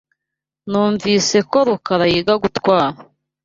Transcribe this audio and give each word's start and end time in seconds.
Numvise 0.69 1.37
ko 1.49 1.57
Rukara 1.67 2.05
yiga 2.13 2.33
gutwara. 2.43 2.97